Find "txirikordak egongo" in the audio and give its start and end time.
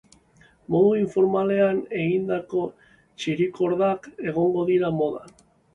2.89-4.71